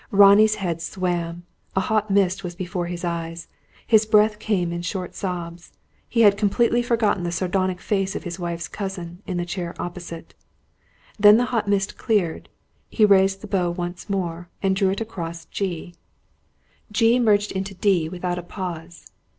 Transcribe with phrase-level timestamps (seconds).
[0.09, 1.43] Ronnie's head swam.
[1.75, 3.47] A hot mist was before his eyes.
[3.85, 5.73] His breath came in short sobs.
[6.09, 10.33] He had completely forgotten the sardonic face of his wife's cousin, in the chair opposite.
[11.19, 12.49] Then the hot mist cleared.
[12.89, 15.93] He raised the bow once more, and drew it across G.
[16.91, 19.11] G merged into D without a pause.